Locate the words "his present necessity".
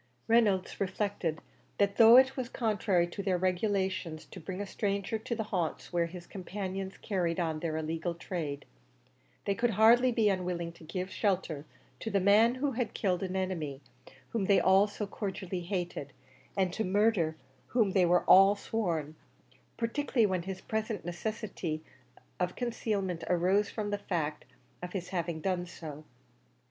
20.41-21.83